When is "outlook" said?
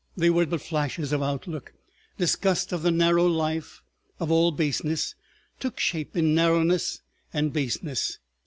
1.21-1.73